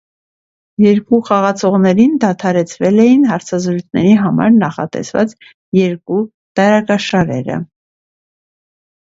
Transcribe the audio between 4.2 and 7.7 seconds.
համար նախատեսված երկու դարակաշարերը։